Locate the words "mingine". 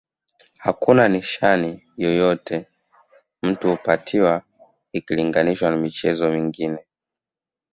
6.31-6.85